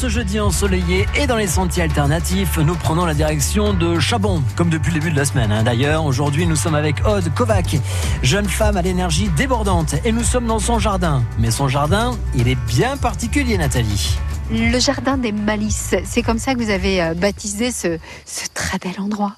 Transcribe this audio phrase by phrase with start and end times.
[0.00, 4.70] ce jeudi ensoleillé et dans les sentiers alternatifs, nous prenons la direction de Chabon, comme
[4.70, 5.52] depuis le début de la semaine.
[5.52, 5.62] Hein.
[5.62, 7.76] D'ailleurs, aujourd'hui, nous sommes avec Aude Kovac,
[8.22, 11.22] jeune femme à l'énergie débordante, et nous sommes dans son jardin.
[11.38, 14.16] Mais son jardin, il est bien particulier, Nathalie.
[14.52, 17.98] Le jardin des malices, c'est comme ça que vous avez euh, baptisé ce,
[18.52, 19.36] très bel endroit.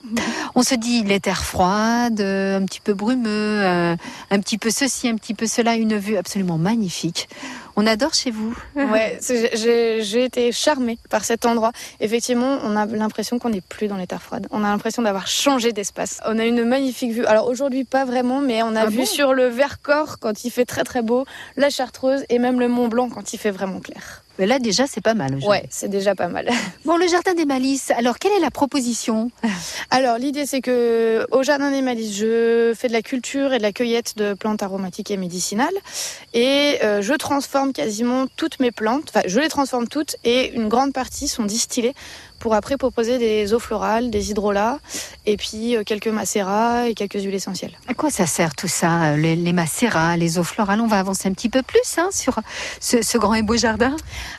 [0.54, 3.94] On se dit les terres froides, euh, un petit peu brumeux, euh,
[4.30, 7.28] un petit peu ceci, un petit peu cela, une vue absolument magnifique.
[7.76, 8.54] On adore chez vous.
[8.74, 11.72] Ouais, j'ai été charmée par cet endroit.
[12.00, 14.46] Effectivement, on a l'impression qu'on n'est plus dans les terres froides.
[14.50, 16.20] On a l'impression d'avoir changé d'espace.
[16.26, 17.24] On a une magnifique vue.
[17.26, 20.66] Alors aujourd'hui, pas vraiment, mais on a ah vu sur le Vercors quand il fait
[20.66, 21.24] très très beau,
[21.56, 24.21] la Chartreuse et même le Mont Blanc quand il fait vraiment clair.
[24.42, 25.38] Mais là, déjà, c'est pas mal.
[25.46, 26.50] Ouais, c'est déjà pas mal.
[26.84, 27.92] Bon, le jardin des Malices.
[27.92, 29.30] Alors, quelle est la proposition
[29.90, 33.62] Alors, l'idée, c'est que au jardin des Malices, je fais de la culture et de
[33.62, 35.76] la cueillette de plantes aromatiques et médicinales,
[36.34, 39.04] et euh, je transforme quasiment toutes mes plantes.
[39.10, 41.94] Enfin, je les transforme toutes, et une grande partie sont distillées
[42.42, 44.80] pour après proposer des eaux florales, des hydrolats,
[45.26, 47.78] et puis euh, quelques macérats et quelques huiles essentielles.
[47.86, 50.80] À quoi ça sert tout ça, les, les macérats, les eaux florales?
[50.80, 52.40] On va avancer un petit peu plus hein, sur
[52.80, 53.94] ce, grand et beau jardin.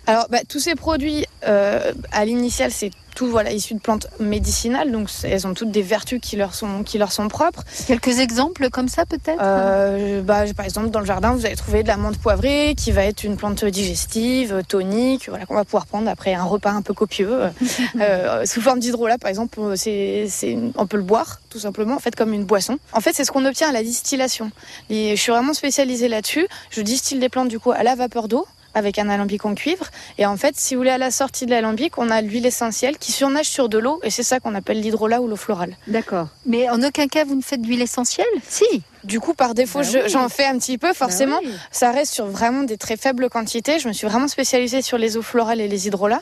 [0.06, 4.92] Alors, bah, tous ces produits, euh, à l'initial, c'est tout voilà issu de plantes médicinales,
[4.92, 7.64] donc elles ont toutes des vertus qui leur sont qui leur sont propres.
[7.88, 9.42] Quelques exemples comme ça peut-être?
[9.42, 12.92] Euh, bah, par exemple dans le jardin vous allez trouver de la menthe poivrée qui
[12.92, 16.82] va être une plante digestive, tonique, voilà qu'on va pouvoir prendre après un repas un
[16.82, 17.44] peu copieux
[18.00, 19.60] euh, sous forme d'hydrolat par exemple.
[19.76, 20.28] C'est
[20.76, 22.78] on peut le boire tout simplement en fait comme une boisson.
[22.94, 24.52] En fait c'est ce qu'on obtient à la distillation.
[24.90, 26.48] Et je suis vraiment spécialisée là-dessus.
[26.70, 29.88] Je distille des plantes du coup à la vapeur d'eau avec un alambic en cuivre.
[30.18, 32.98] Et en fait, si vous voulez, à la sortie de l'alambic, on a l'huile essentielle
[32.98, 35.76] qui surnage sur de l'eau et c'est ça qu'on appelle l'hydrolat ou l'eau florale.
[35.88, 36.28] D'accord.
[36.46, 38.84] Mais en aucun cas, vous ne faites d'huile essentielle Si.
[39.04, 41.40] Du coup, par défaut, bah j'en fais un petit peu, forcément.
[41.44, 43.80] Bah ça reste sur vraiment des très faibles quantités.
[43.80, 46.22] Je me suis vraiment spécialisée sur les eaux florales et les hydrolats.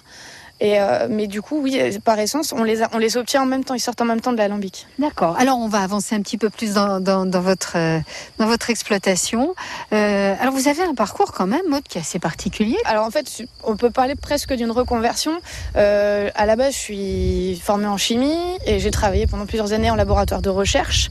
[0.61, 3.63] Et euh, mais du coup, oui, par essence, on les, on les obtient en même
[3.63, 4.85] temps, ils sortent en même temps de l'alambic.
[4.99, 5.35] D'accord.
[5.39, 7.99] Alors, on va avancer un petit peu plus dans, dans, dans votre, euh,
[8.37, 9.55] dans votre exploitation.
[9.91, 12.77] Euh, alors, vous avez un parcours quand même, mode qui est assez particulier.
[12.85, 15.31] Alors, en fait, on peut parler presque d'une reconversion.
[15.77, 18.37] Euh, à la base, je suis formée en chimie
[18.67, 21.09] et j'ai travaillé pendant plusieurs années en laboratoire de recherche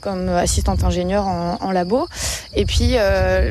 [0.00, 2.06] comme assistante ingénieure en, en labo.
[2.54, 2.96] Et puis,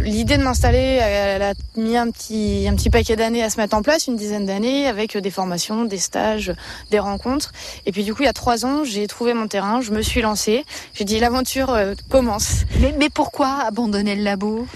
[0.03, 3.75] l'idée de m'installer, elle a mis un petit, un petit paquet d'années à se mettre
[3.75, 6.53] en place, une dizaine d'années, avec des formations, des stages,
[6.89, 7.51] des rencontres.
[7.85, 10.01] Et puis du coup, il y a trois ans, j'ai trouvé mon terrain, je me
[10.01, 10.65] suis lancée.
[10.93, 12.65] J'ai dit l'aventure euh, commence.
[12.79, 14.67] Mais, mais, pourquoi abandonner le labo?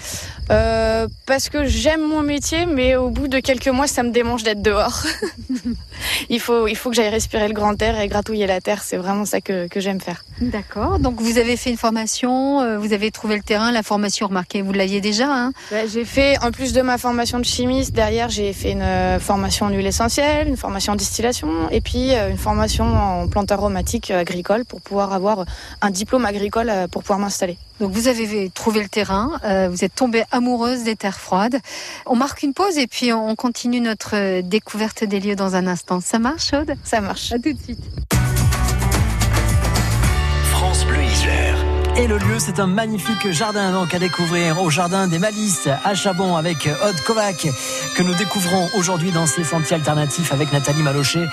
[0.50, 4.42] Euh, Parce que j'aime mon métier, mais au bout de quelques mois, ça me démange
[4.42, 5.02] d'être dehors.
[6.28, 8.82] il, faut, il faut que j'aille respirer le grand air et gratouiller la terre.
[8.82, 10.24] C'est vraiment ça que, que j'aime faire.
[10.40, 10.98] D'accord.
[10.98, 14.62] Donc vous avez fait une formation, euh, vous avez trouvé le terrain, la formation, remarquez,
[14.62, 15.28] vous l'aviez déjà.
[15.30, 19.20] Hein bah, j'ai fait, en plus de ma formation de chimiste, derrière j'ai fait une
[19.20, 23.52] formation en huile essentielle une formation en distillation et puis euh, une formation en plantes
[23.52, 25.44] aromatiques euh, agricoles pour pouvoir avoir
[25.80, 27.58] un diplôme agricole euh, pour pouvoir m'installer.
[27.80, 29.32] Donc vous avez trouvé le terrain,
[29.68, 31.58] vous êtes tombée amoureuse des terres froides.
[32.06, 36.00] On marque une pause et puis on continue notre découverte des lieux dans un instant.
[36.00, 36.72] Ça marche, Aude?
[36.84, 37.32] Ça marche.
[37.32, 38.15] À tout de suite.
[41.98, 45.94] Et le lieu, c'est un magnifique jardin donc à découvrir au jardin des Malices à
[45.94, 47.48] Chabon avec Aude Kovac
[47.94, 51.26] que nous découvrons aujourd'hui dans ces sentiers alternatifs avec Nathalie Malochet.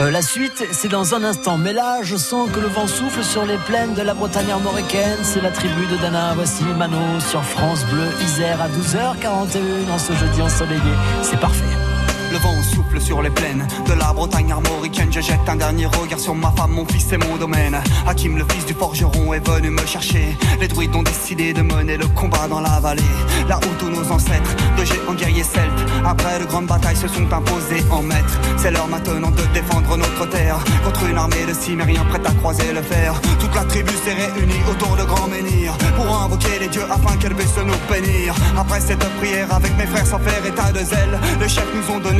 [0.00, 1.58] Euh, la suite, c'est dans un instant.
[1.58, 5.18] Mais là, je sens que le vent souffle sur les plaines de la Bretagne armoricaine.
[5.22, 6.32] C'est la tribu de Dana.
[6.34, 10.92] Voici Mano sur France Bleu Isère à 12h41 en ce jeudi ensoleillé.
[11.22, 11.89] C'est parfait.
[12.30, 15.12] Le vent souffle sur les plaines de la Bretagne armoricaine.
[15.12, 17.76] Je jette un dernier regard sur ma femme, mon fils et mon domaine.
[18.06, 20.36] Hakim, le fils du forgeron, est venu me chercher.
[20.60, 23.02] Les druides ont décidé de mener le combat dans la vallée.
[23.48, 27.32] Là où tous nos ancêtres, de géants guerriers celtes, après de grandes batailles, se sont
[27.32, 28.38] imposés en maîtres.
[28.58, 32.72] C'est l'heure maintenant de défendre notre terre contre une armée de cimériens prête à croiser
[32.72, 33.20] le fer.
[33.40, 37.34] Toute la tribu s'est réunie autour de grands menhirs pour invoquer les dieux afin qu'elle
[37.34, 38.36] puisse nous bénir.
[38.56, 41.98] Après cette prière, avec mes frères sans faire état de zèle, les chefs nous ont
[41.98, 42.19] donné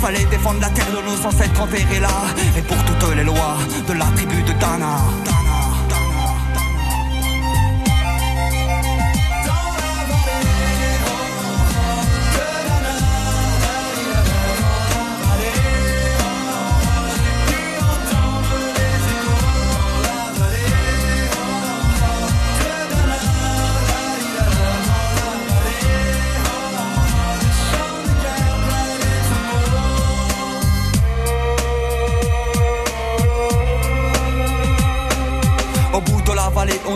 [0.00, 2.08] Fallait défendre la terre de nos ancêtres enterrés là.
[2.56, 3.56] Et pour toutes les lois
[3.88, 4.98] de la tribu de Dana.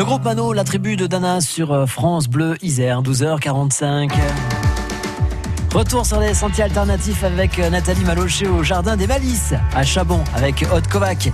[0.00, 4.10] Le groupe Mano, la tribu de Dana sur euh, France Bleu Isère, 12h45.
[5.74, 10.24] Retour sur les sentiers alternatifs avec euh, Nathalie Malocher au Jardin des Malices à Chabon
[10.34, 11.30] avec Aude Kovac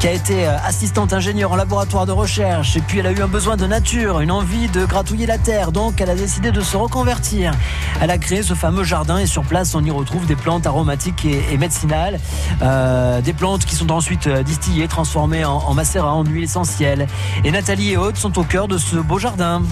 [0.00, 3.22] qui a été euh, assistante ingénieure en laboratoire de recherche et puis elle a eu
[3.22, 6.60] un besoin de nature, une envie de gratouiller la terre donc elle a décidé de
[6.62, 7.52] se reconvertir.
[8.00, 11.24] Elle a créé ce fameux jardin et sur place on y retrouve des plantes aromatiques
[11.24, 12.18] et, médicinales,
[12.62, 17.06] euh, des plantes qui sont ensuite distillées, transformées en, en macérat, en huile essentielle.
[17.44, 19.62] Et Nathalie et Aude sont au cœur de ce beau jardin.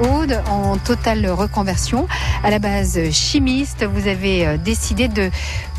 [0.00, 2.06] Aude en totale reconversion.
[2.44, 5.28] À la base chimiste, vous avez euh, décidé de,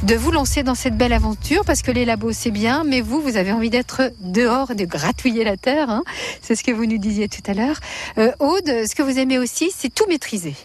[0.03, 3.21] de vous lancer dans cette belle aventure parce que les labos c'est bien, mais vous,
[3.21, 5.89] vous avez envie d'être dehors, de gratouiller la terre.
[5.89, 6.03] hein.
[6.41, 7.79] C'est ce que vous nous disiez tout à l'heure.
[8.17, 10.55] Euh, Aude, ce que vous aimez aussi, c'est tout maîtriser.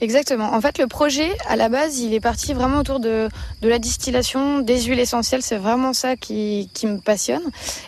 [0.00, 0.54] Exactement.
[0.54, 3.28] En fait, le projet, à la base, il est parti vraiment autour de,
[3.60, 5.42] de la distillation des huiles essentielles.
[5.42, 7.42] C'est vraiment ça qui, qui me passionne.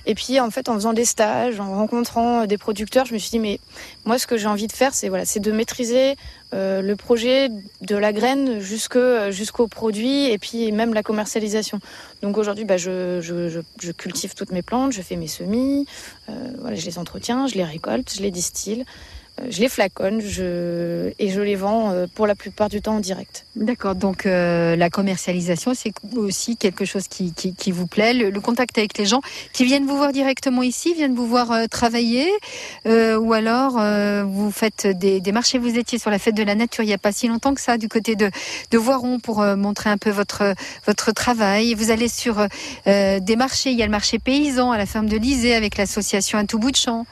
[0.04, 3.30] Et puis, en fait, en faisant des stages, en rencontrant des producteurs, je me suis
[3.30, 3.60] dit, mais
[4.04, 6.16] moi, ce que j'ai envie de faire, c'est voilà, de maîtriser
[6.52, 7.48] euh, le projet
[7.80, 11.80] de la graine jusqu'au produit et puis même la commercialisation.
[12.20, 15.86] Donc aujourd'hui, bah, je, je, je, je cultive toutes mes plantes, je fais mes semis,
[16.28, 18.84] euh, voilà, je les entretiens, je les récolte, je les distille.
[19.40, 21.12] Euh, Je les flaconne je...
[21.18, 23.46] et je les vends euh, pour la plupart du temps en direct.
[23.56, 28.14] D'accord, donc euh, la commercialisation, c'est aussi quelque chose qui, qui, qui vous plaît.
[28.14, 29.20] Le, le, contact avec les gens
[29.52, 32.30] qui viennent vous voir directement ici, viennent vous voir euh, travailler,
[32.86, 35.58] euh, ou alors euh, vous faites des, des, marchés.
[35.58, 37.60] Vous étiez sur la fête de la nature il n'y a pas si longtemps que
[37.60, 38.30] ça, du côté de,
[38.70, 40.54] de Voiron, pour montrer un peu votre,
[40.86, 41.74] votre travail.
[41.74, 42.46] Vous allez sur
[42.86, 43.70] des marchés.
[43.70, 46.58] Il y a le marché paysan à la ferme de Lisée avec l'association Un tout
[46.58, 47.06] bout de champ.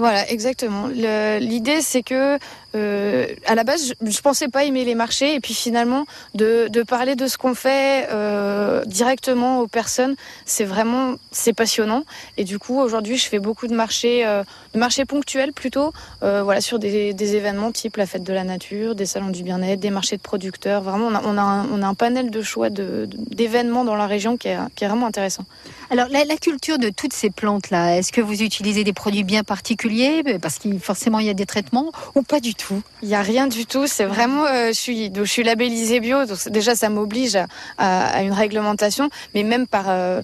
[0.00, 0.86] Voilà, exactement.
[0.86, 2.38] L'idée, c'est que
[2.76, 7.16] euh, à la base, je, pensais pas aimer les marchés, et puis finalement, de, parler
[7.16, 12.04] de ce qu'on fait euh, directement aux personnes, c'est vraiment c'est passionnant.
[12.36, 14.42] Et du coup, aujourd'hui, je fais beaucoup de marchés, euh,
[14.74, 19.06] de marchés ponctuels plutôt, voilà, sur des, événements type la fête de la nature, des
[19.06, 20.82] salons du bien-être, des marchés de producteurs.
[20.82, 25.44] Vraiment, on a, un, panel de choix d'événements dans la région qui est, vraiment intéressant.
[25.90, 29.42] Alors, la, la culture de toutes ces plantes-là, est-ce que vous utilisez des produits bien
[29.42, 30.22] particuliers?
[30.40, 32.59] Parce qu'il forcément, il y a des traitements ou pas du tout
[33.02, 33.86] Il n'y a rien du tout.
[33.86, 36.24] C'est vraiment, euh, je suis, donc, je suis labellisée bio.
[36.26, 37.46] Donc déjà, ça m'oblige à,
[37.78, 40.22] à, à, une réglementation, mais même par euh,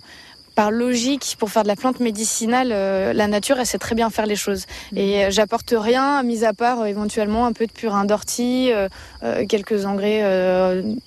[0.55, 4.09] par logique, pour faire de la plante médicinale, euh, la nature, elle sait très bien
[4.09, 4.64] faire les choses.
[4.95, 8.71] Et euh, j'apporte rien, mis à part éventuellement un peu de purin d'ortie,
[9.49, 10.23] quelques engrais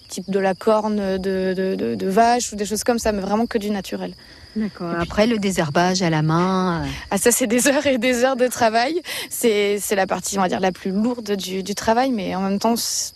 [0.08, 3.22] type de la corne de, de, de, de, vache ou des choses comme ça, mais
[3.22, 4.14] vraiment que du naturel.
[4.56, 4.94] D'accord.
[5.00, 6.84] Après, le désherbage à la main.
[7.12, 9.02] Ah, ça, c'est des heures et des heures de travail.
[9.30, 12.60] C'est la partie, on va dire, la plus lourde du, du travail, mais en même
[12.60, 12.76] temps,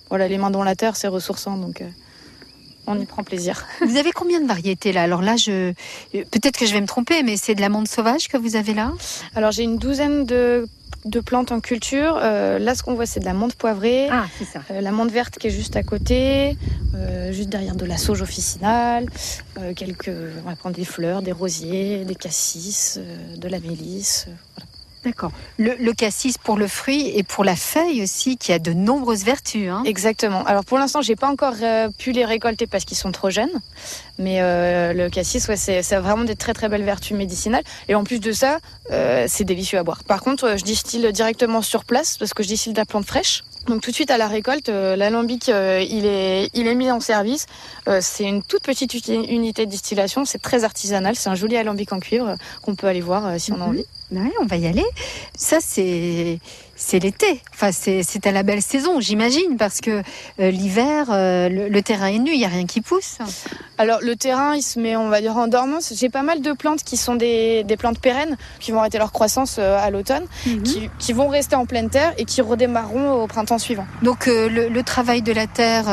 [0.09, 1.57] voilà, les mains dans la terre, c'est ressourçant.
[1.57, 1.83] Donc
[2.87, 3.65] on y prend plaisir.
[3.87, 5.03] Vous avez combien de variétés là?
[5.03, 5.73] Alors là, je
[6.11, 8.91] peut-être que je vais me tromper, mais c'est de l'amande sauvage que vous avez là?
[9.35, 10.67] Alors j'ai une douzaine de
[11.05, 12.17] de plantes en culture.
[12.21, 14.07] Euh, là, ce qu'on voit, c'est de la menthe poivrée.
[14.09, 14.61] Ah, c'est ça.
[14.71, 16.57] Euh, la menthe verte qui est juste à côté,
[16.95, 19.07] euh, juste derrière de la sauge officinale.
[19.59, 20.11] Euh, quelques,
[20.45, 24.27] on va prendre des fleurs, des rosiers, des cassis, euh, de la mélisse.
[24.55, 24.69] Voilà.
[25.03, 25.31] D'accord.
[25.57, 29.25] Le, le, cassis pour le fruit et pour la feuille aussi, qui a de nombreuses
[29.25, 29.69] vertus.
[29.69, 29.83] Hein.
[29.85, 30.45] Exactement.
[30.45, 33.51] Alors pour l'instant, j'ai pas encore euh, pu les récolter parce qu'ils sont trop jeunes.
[34.17, 37.63] Mais euh, le cassis, ouais, c'est ça a vraiment des très très belles vertus médicinales.
[37.89, 38.59] Et en plus de ça,
[38.91, 40.05] euh, c'est délicieux à boire.
[40.05, 43.43] Par contre, je distille directement sur place parce que je distille de la plante fraîche.
[43.65, 47.45] Donc tout de suite à la récolte, l'alambic il est il est mis en service.
[48.01, 52.01] C'est une toute petite unité de distillation, c'est très artisanal, c'est un joli alambic en
[52.01, 53.85] cuivre qu'on peut aller voir si on a envie.
[54.41, 54.85] On va y aller.
[55.35, 56.39] Ça c'est
[56.75, 57.41] c'est l'été.
[57.53, 60.01] Enfin, c'est à la belle saison, j'imagine, parce que
[60.39, 63.19] euh, l'hiver, euh, le, le, terrain est nu, il n'y a rien qui pousse.
[63.77, 65.93] Alors, le terrain, il se met, on va dire, en dormance.
[65.95, 69.11] J'ai pas mal de plantes qui sont des, des plantes pérennes, qui vont arrêter leur
[69.11, 70.63] croissance euh, à l'automne, mm -hmm.
[70.63, 73.85] qui, qui, vont rester en pleine terre et qui redémarreront au printemps suivant.
[74.01, 75.85] Donc, le, le, travail de la terre,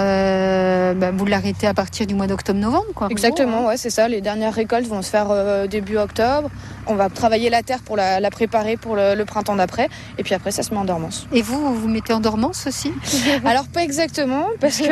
[1.01, 3.09] bah, vous l'arrêtez à partir du mois d'octobre-novembre, quoi.
[3.11, 4.09] Exactement, ouais, c'est ça.
[4.09, 5.29] Les dernières récoltes vont se faire
[5.69, 6.49] début octobre.
[6.87, 9.89] On va travailler la terre pour la, la préparer pour le, le printemps d'après.
[10.19, 11.27] Et puis après, ça se met en dormance.
[11.33, 12.93] Et vous, vous vous mettez en dormance aussi?
[13.45, 14.91] Alors pas exactement, parce que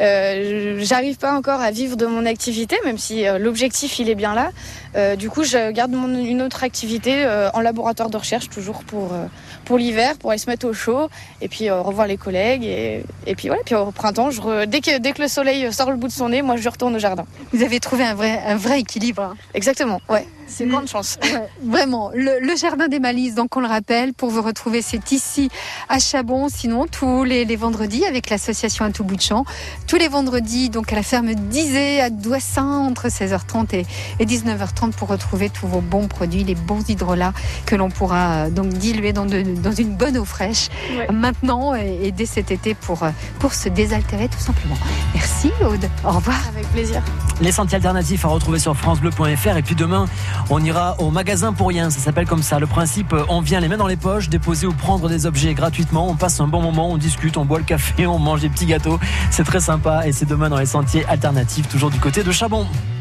[0.00, 4.14] euh, j'arrive pas encore à vivre de mon activité, même si euh, l'objectif il est
[4.14, 4.50] bien là.
[4.94, 8.84] Euh, du coup, je garde mon, une autre activité euh, en laboratoire de recherche, toujours
[8.84, 9.26] pour, euh,
[9.64, 11.08] pour l'hiver, pour aller se mettre au chaud,
[11.40, 12.64] et puis revoir les collègues.
[12.64, 14.66] Et, et puis voilà, puis au printemps, je re...
[14.66, 16.94] dès, que, dès que le soleil sort le bout de son nez, moi je retourne
[16.94, 17.24] au jardin.
[17.52, 19.22] Vous avez trouvé un vrai, un vrai équilibre.
[19.22, 19.36] Hein?
[19.54, 20.26] Exactement, ouais.
[20.52, 21.18] C'est une grande chance.
[21.22, 22.10] Ouais, vraiment.
[22.14, 25.48] Le, le, jardin des Malices, donc on le rappelle, pour vous retrouver, c'est ici
[25.88, 26.48] à Chabon.
[26.48, 29.44] Sinon, tous les, les vendredis avec l'association à tout bout de champ.
[29.86, 33.86] Tous les vendredis, donc à la ferme d'Izé à Doissin, entre 16h30 et,
[34.18, 37.32] et 19h30 pour retrouver tous vos bons produits, les bons hydrolats
[37.66, 41.08] que l'on pourra donc diluer dans, de, dans, une bonne eau fraîche ouais.
[41.12, 43.00] maintenant et, et, dès cet été pour,
[43.38, 44.76] pour se désaltérer tout simplement.
[45.14, 45.88] Merci Aude.
[46.04, 46.36] Au revoir.
[46.48, 47.02] Avec plaisir.
[47.40, 50.06] Les sentiers alternatifs à retrouver sur francebleu.fr et puis demain,
[50.50, 51.90] on ira au magasin pour rien.
[51.90, 52.58] Ça s'appelle comme ça.
[52.58, 56.08] Le principe, on vient les mains dans les poches, déposer ou prendre des objets gratuitement.
[56.08, 58.66] On passe un bon moment, on discute, on boit le café, on mange des petits
[58.66, 58.98] gâteaux.
[59.30, 62.66] C'est très sympa et c'est demain dans les sentiers alternatifs, toujours du côté de Chabon.